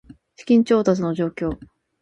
[0.35, 1.59] 資金調達の状況